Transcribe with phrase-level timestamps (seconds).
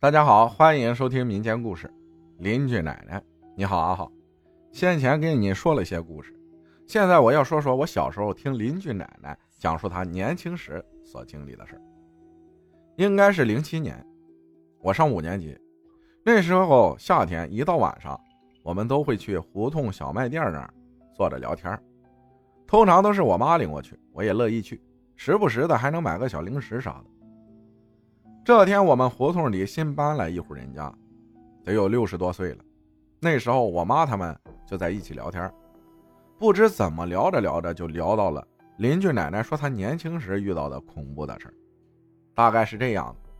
[0.00, 1.92] 大家好，欢迎收听民间故事。
[2.38, 3.20] 邻居奶奶，
[3.56, 4.12] 你好阿好。
[4.70, 6.32] 先前给你说了些故事，
[6.86, 11.82] 现在我要说说我小时候听邻居奶奶讲述她年轻时所经历的事儿
[12.94, 14.06] 应该是零七年，
[14.80, 15.58] 我上五年级，
[16.24, 18.16] 那时候夏天一到晚上，
[18.62, 20.72] 我们都会去胡同小卖店那儿
[21.12, 21.76] 坐着聊天
[22.68, 24.80] 通常都是我妈领我去，我也乐意去，
[25.16, 27.17] 时不时的还能买个小零食啥的。
[28.48, 30.90] 这天，我们胡同里新搬来一户人家，
[31.62, 32.64] 得有六十多岁了。
[33.20, 34.34] 那时候，我妈他们
[34.66, 35.52] 就在一起聊天，
[36.38, 38.42] 不知怎么聊着聊着就聊到了
[38.78, 41.54] 邻居奶奶说她年轻时遇到的恐怖的事
[42.34, 43.30] 大概是这样的：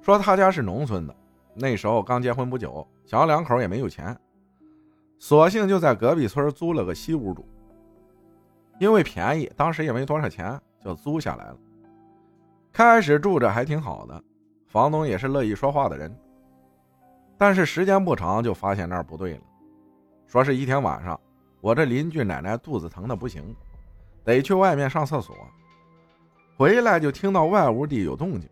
[0.00, 1.16] 说她家是农村的，
[1.52, 4.16] 那时候刚结婚不久，小两口也没有钱，
[5.18, 7.44] 索性就在隔壁村租了个西屋住。
[8.78, 11.56] 因为便宜，当时也没多少钱，就租下来了。
[12.74, 14.20] 开始住着还挺好的，
[14.66, 16.12] 房东也是乐意说话的人。
[17.38, 19.40] 但是时间不长，就发现那儿不对了。
[20.26, 21.18] 说是一天晚上，
[21.60, 23.54] 我这邻居奶奶肚子疼的不行，
[24.24, 25.36] 得去外面上厕所，
[26.56, 28.50] 回来就听到外屋地有动静，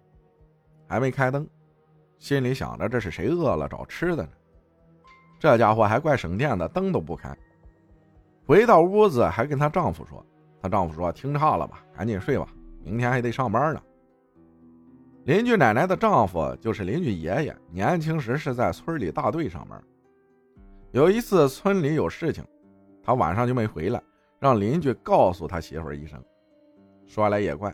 [0.87, 1.45] 还没开灯，
[2.21, 4.29] 心里想着这是谁饿了找吃的呢？
[5.41, 7.37] 这家伙还怪省电的，灯都不开。
[8.47, 10.25] 回到屋子还跟她丈夫说，
[10.61, 12.47] 她丈夫说听差了吧，赶紧睡吧，
[12.85, 13.83] 明天还得上班呢。
[15.25, 19.81] 邻居奶奶的丈夫就是邻居爷爷，年轻时是在村里大队上班。
[20.91, 22.45] 有一次村里有事情，
[23.05, 24.03] 他晚上就没回来，
[24.41, 26.21] 让邻居告诉他媳妇一声。
[27.07, 27.73] 说来也怪，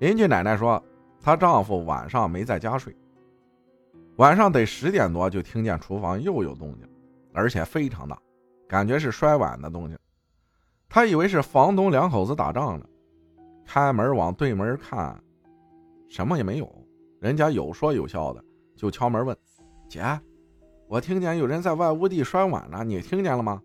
[0.00, 0.82] 邻居奶奶说，
[1.22, 2.96] 她丈夫晚上没在家睡，
[4.16, 6.88] 晚上得十点多就听见厨房又有动静，
[7.32, 8.18] 而且非常大，
[8.66, 9.96] 感觉是摔碗的动静。
[10.88, 12.84] 她以为是房东两口子打仗呢，
[13.64, 15.16] 开门往对门看。
[16.08, 16.70] 什么也没有，
[17.20, 18.42] 人家有说有笑的，
[18.76, 19.36] 就敲门问
[19.88, 20.02] ：“姐，
[20.86, 23.62] 我听见有人在外屋地摔碗呢，你听见了吗？”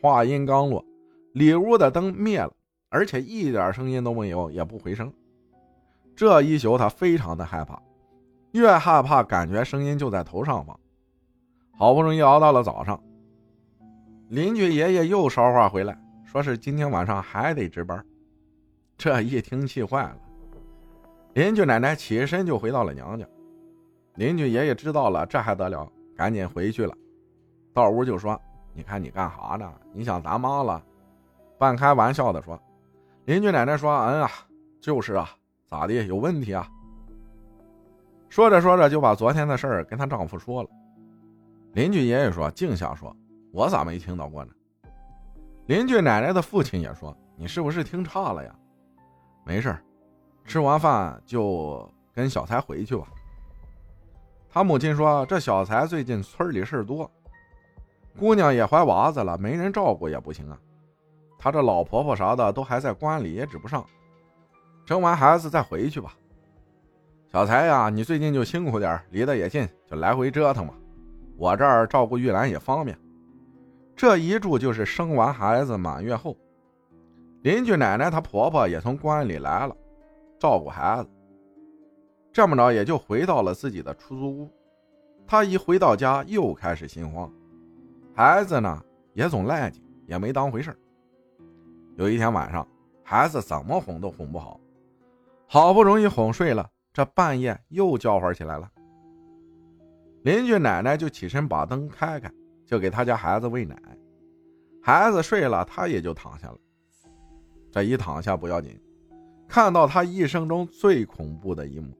[0.00, 0.84] 话音刚落，
[1.32, 2.52] 里屋的灯灭了，
[2.88, 5.12] 而且一点声音都没有，也不回声。
[6.16, 7.80] 这一宿他非常的害怕，
[8.52, 10.78] 越害怕感觉声音就在头上方。
[11.76, 13.00] 好不容易熬到了早上，
[14.28, 18.04] 邻居爷爷又捎话回来，说是今天晚上还得值班。
[18.96, 20.18] 这一听气坏了。
[21.38, 23.24] 邻居奶奶起身就回到了娘家，
[24.16, 25.88] 邻居爷爷知道了，这还得了？
[26.16, 26.92] 赶紧回去了。
[27.72, 28.36] 到屋就说
[28.74, 29.72] ：“你看你干哈呢？
[29.92, 30.82] 你想咱妈了？”
[31.56, 32.60] 半开玩笑的说。
[33.26, 34.28] 邻居奶奶说：“嗯啊，
[34.80, 35.30] 就是啊，
[35.68, 35.92] 咋的？
[36.06, 36.68] 有问题啊？”
[38.28, 40.68] 说着说着就把昨天的事儿跟她丈夫说了。
[41.72, 43.16] 邻居爷爷说：“净瞎说，
[43.52, 44.50] 我咋没听到过呢？”
[45.66, 48.52] 邻居奶奶的父亲也说：“你是不是听差了呀？”
[49.46, 49.80] 没事儿。
[50.48, 53.06] 吃完饭就跟小才回去吧。
[54.48, 57.08] 他母亲说：“这小才最近村里事多，
[58.18, 60.58] 姑娘也怀娃子了，没人照顾也不行啊。
[61.38, 63.84] 他这老婆婆啥的都还在关里，也指不上。
[64.86, 66.16] 生完孩子再回去吧。
[67.30, 70.72] 小才呀，你最近就辛苦点，离得也近，就来回折腾吧。
[71.36, 72.98] 我这儿照顾玉兰也方便。
[73.94, 76.34] 这一住就是生完孩子满月后，
[77.42, 79.76] 邻居奶奶她婆婆也从关里来了。”
[80.38, 81.08] 照顾孩子，
[82.32, 84.50] 这么着也就回到了自己的出租屋。
[85.26, 87.30] 他一回到家，又开始心慌。
[88.14, 88.82] 孩子呢，
[89.12, 90.76] 也总赖叽，也没当回事
[91.96, 92.66] 有一天晚上，
[93.02, 94.58] 孩子怎么哄都哄不好，
[95.46, 98.70] 好不容易哄睡了，这半夜又叫唤起来了。
[100.22, 102.32] 邻居奶奶就起身把灯开开，
[102.64, 103.76] 就给他家孩子喂奶。
[104.82, 106.58] 孩子睡了，他也就躺下了。
[107.70, 108.80] 这一躺下不要紧。
[109.48, 111.96] 看到他一生中最恐怖的一幕，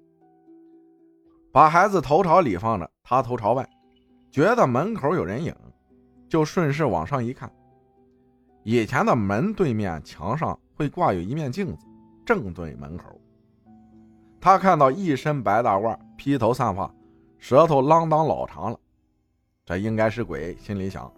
[1.50, 3.66] 把孩子头朝里放着，他头朝外，
[4.30, 5.54] 觉得门口有人影，
[6.28, 7.50] 就顺势往上一看。
[8.64, 11.86] 以前的门对面墙上会挂有一面镜子，
[12.26, 13.18] 正对门口。
[14.38, 16.94] 他看到一身白大褂，披头散发，
[17.38, 18.78] 舌头啷当老长了，
[19.64, 21.10] 这应该是鬼，心里想。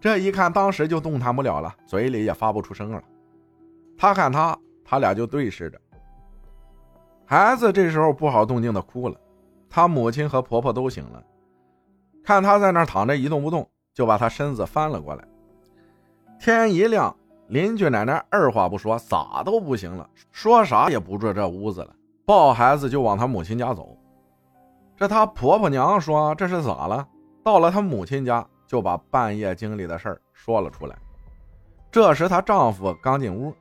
[0.00, 3.02] 这一看，当时就动弹不了了，嘴里也发不出声了。
[3.98, 4.56] 他看他。
[4.88, 5.80] 他俩就对视着，
[7.26, 9.16] 孩子这时候不好动静的哭了，
[9.68, 11.20] 他母亲和婆婆都醒了，
[12.22, 15.24] 看他在那躺着一动不动，就把他身子翻了过来。
[16.38, 17.14] 天一亮，
[17.48, 21.92] 邻居奶奶二话不说，咋都不行了，说啥也不住这屋子了，
[22.24, 23.98] 抱孩子就往他母亲家走。
[24.96, 27.06] 这他婆婆娘说这是咋了？
[27.42, 30.96] 到了他母亲家，就把半夜经历的事儿说了出来。
[31.90, 33.54] 这时她丈夫刚进屋，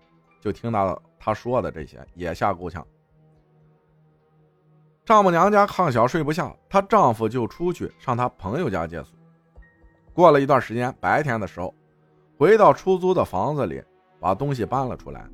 [0.45, 1.01] 就听到。
[1.18, 2.86] 他说的这些也吓够呛。
[5.03, 9.15] 丈母娘家炕小睡不下，她丈夫就出去上她朋友家借宿。
[10.13, 11.74] 过了一段时间，白天的时候，
[12.38, 13.83] 回到出租的房子里，
[14.19, 15.27] 把东西搬了出来。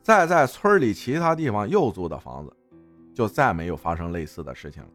[0.00, 2.56] 再在村里其他地方又租的房子，
[3.12, 4.88] 就再没有发生类似的事情了。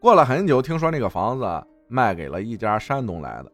[0.00, 3.52] 过了很久，听说那个房子卖给了一家山东来的，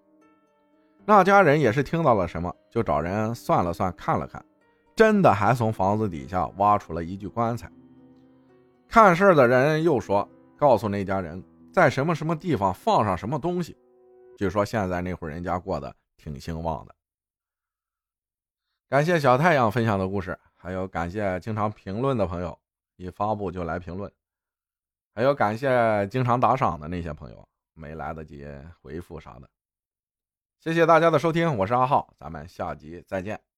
[1.11, 4.41] 那家人也是听到了什么，就找人算了算，看了看，
[4.95, 7.69] 真的还从房子底下挖出了一具棺材。
[8.89, 11.43] 看事儿的人又说，告诉那家人
[11.73, 13.77] 在什么什么地方放上什么东西。
[14.39, 16.95] 据说现在那户人家过得挺兴旺的。
[18.89, 22.57] 感谢小太阳分享的故事，还有感谢经常评论的朋友，
[22.95, 24.09] 一发布就来评论，
[25.13, 28.47] 还有感谢经常打赏的那些朋友，没来得及
[28.81, 29.51] 回复啥的。
[30.63, 33.50] 谢谢大家的收听，我是阿浩，咱们下集再见。